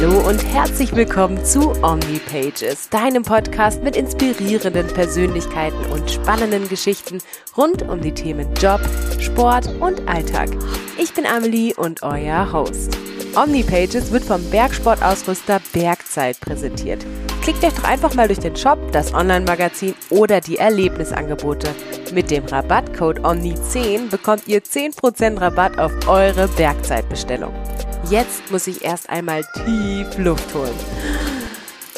[0.00, 7.18] Hallo und herzlich willkommen zu OmniPages, deinem Podcast mit inspirierenden Persönlichkeiten und spannenden Geschichten
[7.54, 8.80] rund um die Themen Job,
[9.18, 10.48] Sport und Alltag.
[10.98, 12.96] Ich bin Amelie und euer Host.
[13.36, 17.04] OmniPages wird vom Bergsportausrüster Bergzeit präsentiert.
[17.42, 21.68] Klickt euch doch einfach mal durch den Shop, das Online-Magazin oder die Erlebnisangebote.
[22.14, 27.52] Mit dem Rabattcode OMNI10 bekommt ihr 10% Rabatt auf eure Bergzeitbestellung.
[28.10, 30.74] Jetzt muss ich erst einmal tief Luft holen.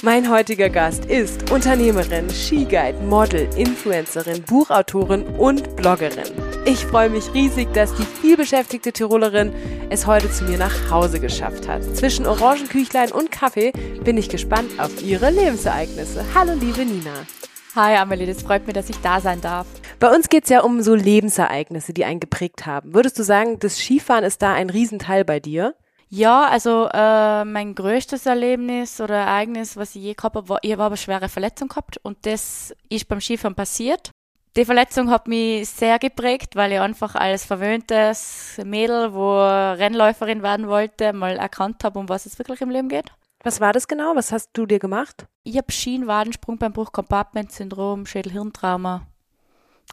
[0.03, 6.31] Mein heutiger Gast ist Unternehmerin, Skiguide, Model, Influencerin, Buchautorin und Bloggerin.
[6.67, 9.55] Ich freue mich riesig, dass die vielbeschäftigte Tirolerin
[9.89, 11.83] es heute zu mir nach Hause geschafft hat.
[11.97, 13.73] Zwischen Orangenküchlein und Kaffee
[14.05, 16.27] bin ich gespannt auf ihre Lebensereignisse.
[16.35, 17.27] Hallo liebe Nina.
[17.75, 19.67] Hi Amelie, das freut mich, dass ich da sein darf.
[19.99, 22.93] Bei uns geht es ja um so Lebensereignisse, die einen geprägt haben.
[22.93, 25.75] Würdest du sagen, das Skifahren ist da ein Riesenteil bei dir?
[26.15, 30.73] Ja, also äh, mein größtes Erlebnis oder Ereignis, was ich je gehabt habe, war, ich
[30.73, 34.11] habe eine schwere Verletzung gehabt und das ist beim Skifahren passiert.
[34.55, 40.69] Die Verletzung hat mich sehr geprägt, weil ich einfach als verwöhntes Mädel, wo Rennläuferin werden
[40.69, 43.11] wollte, mal erkannt habe, um was es wirklich im Leben geht.
[43.43, 44.15] Was war das genau?
[44.15, 45.25] Was hast du dir gemacht?
[45.45, 49.07] Ich habe Schienenwadensprungbeinbruch, Compartment-Syndrom, Schädel-Hirntrauma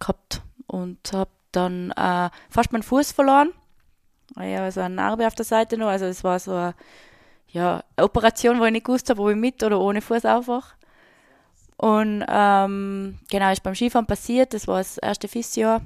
[0.01, 3.53] gehabt und habe dann äh, fast meinen Fuß verloren
[4.37, 5.87] ja, also eine Narbe auf der Seite noch.
[5.87, 6.75] Also es war so eine,
[7.49, 10.75] ja, eine Operation, wo ich nicht gewusst habe, ob ich mit oder ohne Fuß aufwache.
[11.77, 14.53] Und ähm, genau, ist beim Skifahren passiert.
[14.53, 15.79] Das war das erste Physio.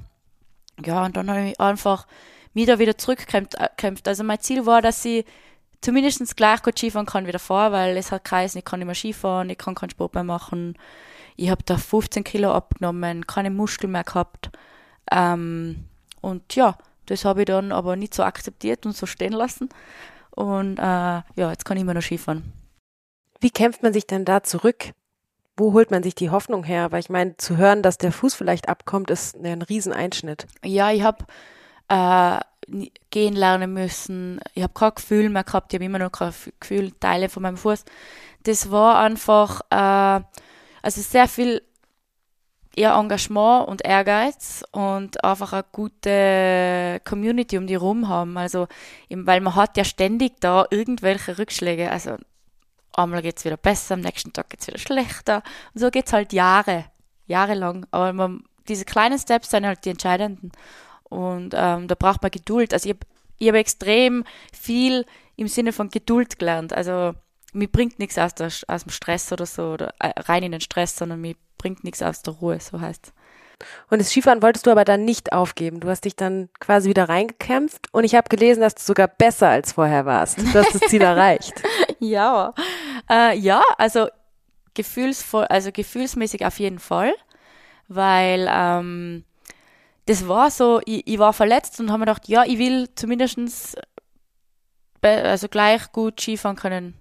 [0.84, 2.06] Ja, und dann habe ich einfach
[2.52, 4.08] wieder wieder zurückgekämpft.
[4.08, 5.24] Also mein Ziel war, dass ich
[5.80, 8.94] zumindest gleich gut Skifahren kann wie davor, weil es hat geheißen, ich kann nicht mehr
[8.94, 10.76] Skifahren, ich kann keinen Sport mehr machen.
[11.36, 14.50] Ich habe da 15 Kilo abgenommen, keine Muskeln mehr gehabt.
[15.10, 15.84] Ähm,
[16.20, 16.76] und ja,
[17.06, 19.68] das habe ich dann aber nicht so akzeptiert und so stehen lassen.
[20.30, 22.52] Und äh, ja, jetzt kann ich immer noch Skifahren.
[23.40, 24.92] Wie kämpft man sich denn da zurück?
[25.56, 26.90] Wo holt man sich die Hoffnung her?
[26.90, 30.46] Weil ich meine, zu hören, dass der Fuß vielleicht abkommt, ist ein Rieseneinschnitt.
[30.64, 31.24] Ja, ich habe
[31.88, 32.40] äh,
[33.10, 34.40] gehen lernen müssen.
[34.54, 35.72] Ich habe kein Gefühl mehr gehabt.
[35.72, 37.84] Ich habe immer noch kein Gefühl, Teile von meinem Fuß.
[38.44, 40.24] Das war einfach, äh,
[40.82, 41.62] also sehr viel
[42.76, 48.36] eher Engagement und Ehrgeiz und einfach eine gute Community um die rum haben.
[48.36, 48.66] Also,
[49.10, 51.90] weil man hat ja ständig da irgendwelche Rückschläge.
[51.90, 52.16] Also,
[52.92, 55.42] einmal geht es wieder besser, am nächsten Tag geht es wieder schlechter.
[55.74, 56.86] Und so geht es halt Jahre,
[57.26, 57.86] jahrelang.
[57.90, 60.52] Aber man, diese kleinen Steps sind halt die entscheidenden.
[61.04, 62.72] Und ähm, da braucht man Geduld.
[62.72, 62.96] Also, ich
[63.38, 65.04] ich hab extrem viel
[65.36, 66.72] im Sinne von Geduld gelernt.
[66.72, 67.14] Also,
[67.54, 70.60] mir bringt nichts aus, der, aus dem Stress oder so, oder äh, rein in den
[70.60, 73.12] Stress, sondern mir bringt nichts aus der Ruhe, so heißt
[73.90, 75.80] Und das Skifahren wolltest du aber dann nicht aufgeben.
[75.80, 79.48] Du hast dich dann quasi wieder reingekämpft und ich habe gelesen, dass du sogar besser
[79.48, 80.38] als vorher warst.
[80.38, 81.54] Du hast das Ziel erreicht.
[82.00, 82.52] ja,
[83.10, 84.08] äh, ja, also
[84.74, 87.14] gefühlsvoll, also gefühlsmäßig auf jeden Fall,
[87.86, 89.24] weil ähm,
[90.06, 93.76] das war so, ich, ich war verletzt und habe mir gedacht, ja, ich will zumindestens
[95.00, 96.94] also gleich gut Skifahren können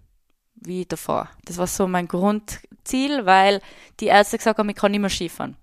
[0.65, 1.29] wie davor.
[1.45, 3.61] Das war so mein Grundziel, weil
[3.99, 5.57] die Ärzte gesagt haben, ich kann nicht mehr Skifahren.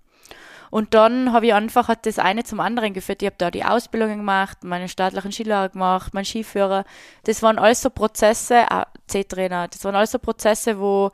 [0.70, 3.22] Und dann habe ich einfach, hat das eine zum anderen geführt.
[3.22, 6.84] Ich habe da die Ausbildung gemacht, meinen staatlichen Skilehrer gemacht, meinen Skiführer.
[7.24, 11.10] Das waren alles so Prozesse, äh, C-Trainer, das waren alles so Prozesse, wo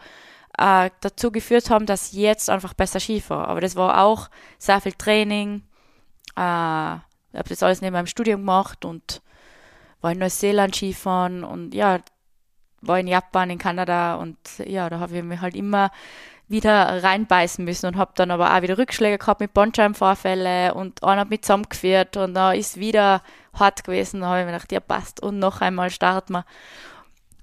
[0.59, 3.49] äh, dazu geführt haben, dass ich jetzt einfach besser Skifahre.
[3.49, 5.63] Aber das war auch sehr viel Training.
[6.37, 9.23] Äh, ich habe das alles neben meinem Studium gemacht und
[10.03, 12.01] war in Neuseeland Skifahren und ja,
[12.87, 15.91] war in Japan, in Kanada und ja, da habe ich mich halt immer
[16.49, 21.23] wieder reinbeißen müssen und habe dann aber auch wieder Rückschläge gehabt mit Bandscheibenvorfälle und einer
[21.23, 24.21] hat mich zusammengeführt und da ist wieder hart gewesen.
[24.21, 26.45] Da habe ich mir gedacht, ja passt und noch einmal starten wir.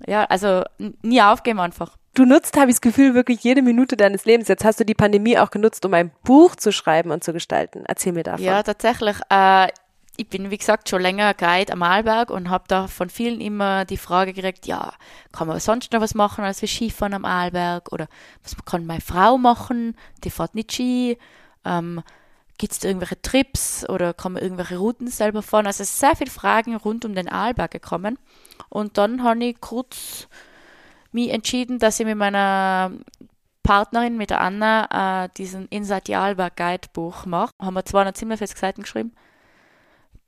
[0.08, 0.64] Ja, also
[1.02, 1.98] nie aufgeben einfach.
[2.16, 4.48] Du nutzt, habe ich das Gefühl, wirklich jede Minute deines Lebens.
[4.48, 7.84] Jetzt hast du die Pandemie auch genutzt, um ein Buch zu schreiben und zu gestalten.
[7.88, 8.46] Erzähl mir davon.
[8.46, 9.18] Ja, tatsächlich.
[9.30, 9.70] Äh,
[10.16, 13.84] ich bin, wie gesagt, schon länger Guide am Arlberg und habe da von vielen immer
[13.86, 14.94] die Frage gekriegt, ja,
[15.32, 17.92] kann man sonst noch was machen als wir Skifahren am Arlberg?
[17.92, 18.08] Oder
[18.44, 19.96] was kann meine Frau machen?
[20.24, 21.18] Die fährt nicht Ski.
[21.66, 22.04] Ähm,
[22.60, 25.66] Gibt es irgendwelche Trips oder kann man irgendwelche Routen selber fahren?
[25.66, 28.20] Also sehr viele Fragen rund um den Arlberg gekommen.
[28.70, 30.28] Und dann habe ich kurz
[31.12, 32.92] mich entschieden, dass ich mit meiner
[33.64, 37.52] Partnerin, mit der Anna, äh, diesen Inside the Arlberg Guide Buch mache.
[37.60, 39.14] Haben wir 247 Seiten geschrieben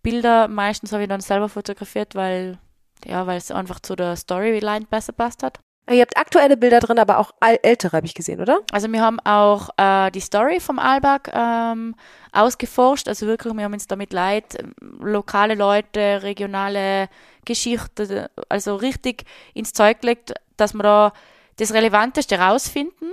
[0.06, 2.60] Bilder meistens habe ich dann selber fotografiert, weil
[3.06, 5.60] ja, weil es einfach zu der Storyline besser passt hat.
[5.92, 8.62] Ihr habt aktuelle Bilder drin, aber auch ältere, habe ich gesehen, oder?
[8.72, 11.96] Also wir haben auch äh, die Story vom Alberg ähm,
[12.32, 13.08] ausgeforscht.
[13.08, 17.08] Also wirklich, wir haben uns damit leid, lokale Leute, regionale
[17.46, 21.14] Geschichte, also richtig ins Zeug gelegt, dass wir da
[21.58, 23.12] das Relevanteste rausfinden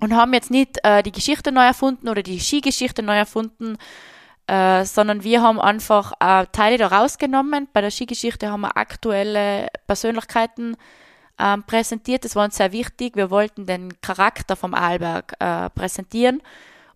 [0.00, 3.78] und haben jetzt nicht äh, die Geschichte neu erfunden oder die Skigeschichte neu erfunden,
[4.46, 7.68] äh, sondern wir haben einfach äh, Teile da rausgenommen.
[7.72, 10.76] Bei der Skigeschichte haben wir aktuelle Persönlichkeiten
[11.38, 12.24] ähm, präsentiert.
[12.24, 13.16] Das war uns sehr wichtig.
[13.16, 16.42] Wir wollten den Charakter vom Arlberg äh, präsentieren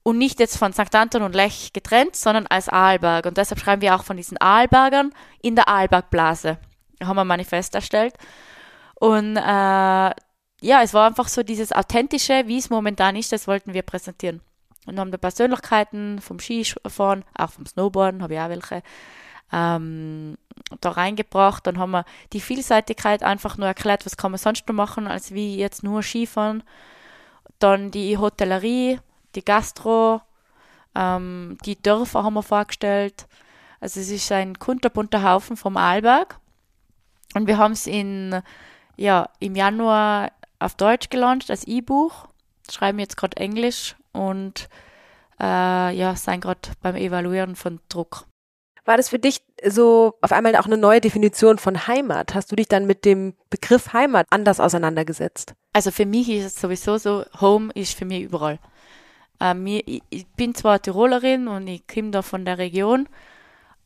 [0.03, 0.95] und nicht jetzt von St.
[0.95, 3.27] Anton und Lech getrennt, sondern als Arlberg.
[3.27, 5.13] Und deshalb schreiben wir auch von diesen Arlbergern
[5.43, 6.59] in der Arlbergblase.
[7.03, 8.15] Haben wir ein Manifest erstellt.
[8.95, 13.75] Und äh, ja, es war einfach so dieses Authentische, wie es momentan ist, das wollten
[13.75, 14.41] wir präsentieren.
[14.87, 18.83] Und haben die Persönlichkeiten vom Skifahren, auch vom Snowboarden, habe ich auch welche,
[19.53, 20.39] ähm,
[20.81, 21.67] da reingebracht.
[21.67, 25.33] Dann haben wir die Vielseitigkeit einfach nur erklärt, was kann man sonst noch machen, als
[25.33, 26.63] wie jetzt nur Skifahren.
[27.59, 29.01] Dann die Hotellerie,
[29.35, 30.23] die Gastro,
[30.95, 33.27] ähm, die Dörfer haben wir vorgestellt.
[33.81, 36.39] Also es ist ein kunterbunter Haufen vom Arlberg.
[37.35, 37.87] Und wir haben es
[38.97, 42.27] ja, im Januar auf Deutsch gelauncht als E-Buch.
[42.71, 44.69] Schreiben jetzt gerade Englisch und
[45.41, 48.27] äh, ja, sind gerade beim Evaluieren von Druck.
[48.85, 52.35] War das für dich so auf einmal auch eine neue Definition von Heimat?
[52.35, 55.55] Hast du dich dann mit dem Begriff Heimat anders auseinandergesetzt?
[55.73, 58.59] Also für mich ist es sowieso so, Home ist für mich überall.
[59.39, 63.09] Ähm, ich, ich bin zwar Tirolerin und ich komme da von der Region,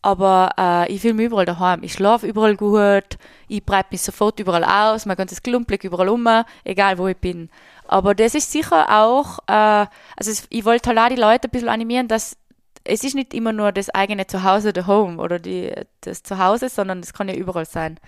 [0.03, 1.83] aber äh, ich fühle mich überall daheim.
[1.83, 3.19] Ich schlafe überall gut,
[3.49, 6.27] ich breite mich sofort überall aus, mein ganzes Klumpblick überall um,
[6.65, 7.51] egal wo ich bin.
[7.87, 9.87] Aber das ist sicher auch, äh,
[10.17, 12.37] also es, ich wollte halt auch die Leute ein bisschen animieren, dass
[12.85, 15.73] es ist nicht immer nur das eigene Zuhause, der Home oder die,
[16.03, 17.99] das Zuhause, sondern es kann ja überall sein.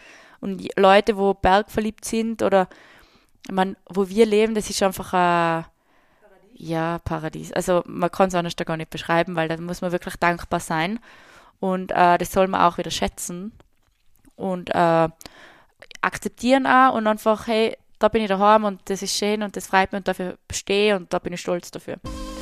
[0.40, 2.68] Und Leute, wo bergverliebt sind oder
[3.50, 5.64] man, wo wir leben, das ist einfach ein
[6.54, 7.52] ja, Paradies.
[7.52, 10.60] Also man kann es anders da gar nicht beschreiben, weil da muss man wirklich dankbar
[10.60, 10.98] sein.
[11.58, 13.52] Und äh, das soll man auch wieder schätzen
[14.36, 15.08] und äh,
[16.02, 19.66] akzeptieren auch und einfach, hey, da bin ich daheim und das ist schön und das
[19.66, 21.96] freut mich und dafür stehe und da bin ich stolz dafür.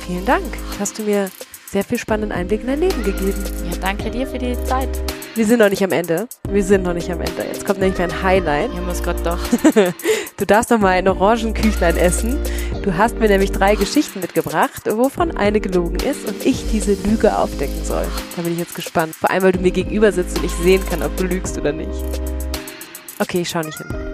[0.05, 0.45] Vielen Dank.
[0.79, 1.31] Hast du mir
[1.75, 3.43] sehr viel spannenden Einblick in dein Leben gegeben.
[3.69, 4.89] Ja, danke dir für die Zeit.
[5.35, 6.27] Wir sind noch nicht am Ende.
[6.47, 7.43] Wir sind noch nicht am Ende.
[7.43, 8.71] Jetzt kommt nämlich mein Highlight.
[8.73, 9.39] Ich muss gerade doch.
[10.37, 12.39] du darfst noch mal ein Orangenküchlein essen.
[12.83, 17.37] Du hast mir nämlich drei Geschichten mitgebracht, wovon eine gelogen ist und ich diese Lüge
[17.37, 18.05] aufdecken soll.
[18.37, 19.13] Da bin ich jetzt gespannt.
[19.13, 21.73] Vor allem, weil du mir gegenüber sitzt und ich sehen kann, ob du lügst oder
[21.73, 22.21] nicht.
[23.19, 24.04] Okay, ich schau nicht hin.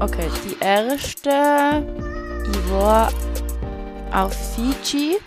[0.00, 1.84] Okay, die erste,
[2.50, 3.12] ich war
[4.10, 5.18] auf Fiji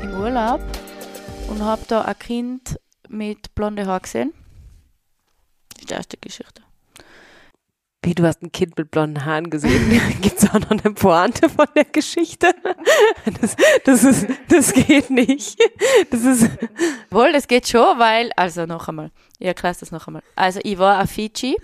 [0.00, 0.62] im Urlaub
[1.50, 4.32] und habe da ein Kind mit blonde Haaren gesehen.
[5.74, 6.62] Das ist die erste Geschichte.
[8.02, 10.00] Wie, du hast ein Kind mit blonden Haaren gesehen?
[10.22, 12.54] Gibt es auch noch eine Pointe von der Geschichte?
[13.38, 13.54] Das,
[13.84, 15.58] das, ist, das geht nicht.
[16.10, 16.48] Das ist.
[17.10, 20.22] Wohl, das geht schon, weil, also noch einmal, ich erkläre das noch einmal.
[20.36, 21.56] Also, ich war auf Fiji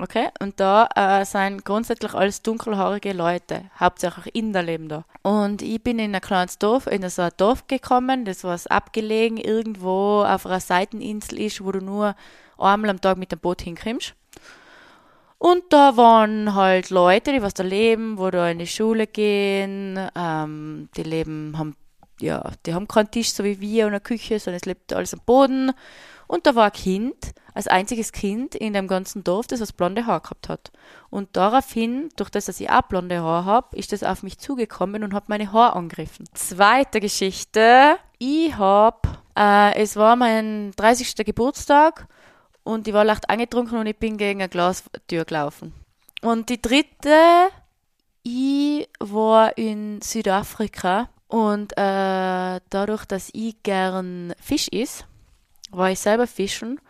[0.00, 5.04] Okay, und da äh, sind grundsätzlich alles dunkelhaarige Leute, hauptsächlich Inder leben da.
[5.22, 9.38] Und ich bin in ein kleines Dorf, in so ein Dorf gekommen, das was abgelegen
[9.38, 12.14] irgendwo auf einer Seiteninsel ist, wo du nur
[12.58, 14.14] einmal am Tag mit dem Boot hinkommst.
[15.38, 19.98] Und da waren halt Leute, die was da leben, wo da in die Schule gehen,
[20.16, 21.76] ähm, die leben, haben,
[22.20, 25.14] ja, die haben keinen Tisch so wie wir und eine Küche, sondern es lebt alles
[25.14, 25.72] am Boden.
[26.28, 30.06] Und da war ein Kind, als einziges Kind in dem ganzen Dorf, das was blonde
[30.06, 30.70] Haar gehabt hat.
[31.10, 35.02] Und daraufhin, durch das, dass ich auch blonde Haar habe, ist das auf mich zugekommen
[35.02, 36.26] und hat meine Haar angegriffen.
[36.34, 37.96] Zweite Geschichte.
[38.18, 41.16] Ich habe, äh, es war mein 30.
[41.24, 42.06] Geburtstag
[42.62, 45.72] und ich war leicht angetrunken und ich bin gegen eine Glastür gelaufen.
[46.20, 47.48] Und die dritte,
[48.22, 55.04] ich war in Südafrika und äh, dadurch, dass ich gern Fisch is,
[55.70, 56.80] war ich selber fischen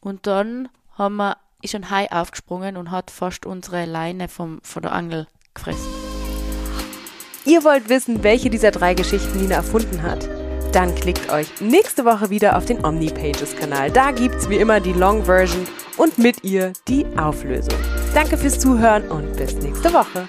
[0.00, 4.82] und dann haben wir, ist ein Hai aufgesprungen und hat fast unsere Leine vom, von
[4.82, 5.86] der Angel gefressen.
[7.44, 10.28] Ihr wollt wissen, welche dieser drei Geschichten Nina erfunden hat?
[10.72, 13.90] Dann klickt euch nächste Woche wieder auf den OmniPages-Kanal.
[13.90, 15.66] Da gibt's wie immer die Long-Version
[15.96, 17.78] und mit ihr die Auflösung.
[18.14, 20.26] Danke fürs Zuhören und bis nächste Woche.